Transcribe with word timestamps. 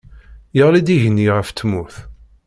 Yeɣli-d 0.57 0.93
igenni 0.95 1.27
ɣef 1.35 1.49
tmurt 1.51 1.95